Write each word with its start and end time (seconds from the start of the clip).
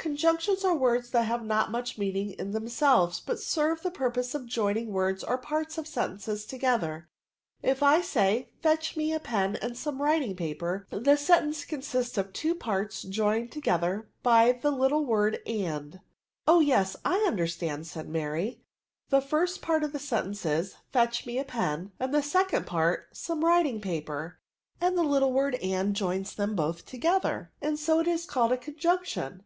Conjunctions 0.10 0.64
are 0.64 0.74
words 0.74 1.10
that 1.10 1.24
have 1.24 1.44
not 1.44 1.70
much 1.70 1.98
meaning 1.98 2.30
in 2.32 2.52
themselveSj 2.52 3.22
but 3.26 3.38
serve 3.38 3.82
the 3.82 3.90
purpose 3.90 4.34
of 4.34 4.46
joining 4.46 4.92
words 4.92 5.22
or 5.22 5.36
parts 5.36 5.76
of 5.76 5.86
sen 5.86 6.16
tences 6.16 6.48
together. 6.48 7.08
If 7.62 7.82
I 7.82 8.00
saj^' 8.00 8.48
Fetch 8.62 8.96
me 8.96 9.12
a 9.12 9.20
pen 9.20 9.56
and 9.56 9.76
some 9.76 10.00
writing 10.00 10.36
paper^' 10.36 10.84
the 10.90 11.16
sentence 11.16 11.66
consists 11.66 12.16
of 12.16 12.32
two 12.32 12.54
parts 12.54 13.02
joined 13.02 13.52
together 13.52 14.08
by 14.22 14.52
the 14.52 14.70
little 14.70 15.04
word 15.04 15.38
andJ^ 15.46 16.00
Oh 16.48 16.60
yes, 16.60 16.96
I 17.04 17.22
understand," 17.26 17.86
said 17.86 18.08
Mary," 18.08 18.62
the 19.10 19.20
first 19.22 19.60
part 19.60 19.84
of 19.84 19.92
the 19.92 19.98
sentence 19.98 20.46
is, 20.46 20.76
* 20.82 20.92
fetch 20.94 21.26
me 21.26 21.38
a 21.38 21.44
pen/ 21.44 21.92
and 22.00 22.12
the 22.12 22.22
second 22.22 22.64
part^ 22.66 23.02
* 23.06 23.12
some 23.12 23.44
writing 23.44 23.82
paper;' 23.82 24.38
and 24.80 24.96
the 24.96 25.02
little 25.02 25.30
word 25.32 25.56
ani 25.56 25.92
joins 25.92 26.34
them 26.34 26.56
both 26.56 26.86
together, 26.86 27.50
and 27.60 27.78
so 27.78 28.00
it 28.00 28.08
is 28.08 28.24
called 28.24 28.50
a 28.52 28.56
conjunc 28.56 29.04
tion. 29.04 29.38